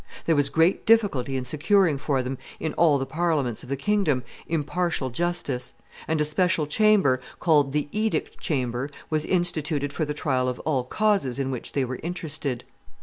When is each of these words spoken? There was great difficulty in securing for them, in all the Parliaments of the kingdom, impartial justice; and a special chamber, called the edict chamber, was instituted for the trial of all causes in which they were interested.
There 0.25 0.35
was 0.35 0.49
great 0.49 0.87
difficulty 0.87 1.37
in 1.37 1.45
securing 1.45 1.99
for 1.99 2.23
them, 2.23 2.39
in 2.59 2.73
all 2.73 2.97
the 2.97 3.05
Parliaments 3.05 3.61
of 3.61 3.69
the 3.69 3.75
kingdom, 3.77 4.23
impartial 4.47 5.11
justice; 5.11 5.75
and 6.07 6.19
a 6.19 6.25
special 6.25 6.65
chamber, 6.65 7.21
called 7.39 7.71
the 7.71 7.87
edict 7.91 8.39
chamber, 8.39 8.89
was 9.11 9.25
instituted 9.25 9.93
for 9.93 10.03
the 10.03 10.15
trial 10.15 10.49
of 10.49 10.59
all 10.61 10.85
causes 10.85 11.37
in 11.37 11.51
which 11.51 11.73
they 11.73 11.85
were 11.85 11.99
interested. 12.01 12.63